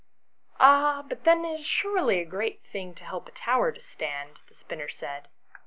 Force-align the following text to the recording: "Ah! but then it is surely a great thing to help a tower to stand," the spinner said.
"Ah! 0.59 1.03
but 1.07 1.25
then 1.25 1.45
it 1.45 1.59
is 1.59 1.65
surely 1.67 2.19
a 2.19 2.25
great 2.25 2.63
thing 2.65 2.95
to 2.95 3.03
help 3.03 3.27
a 3.27 3.31
tower 3.31 3.71
to 3.71 3.79
stand," 3.81 4.39
the 4.47 4.55
spinner 4.55 4.89
said. 4.89 5.27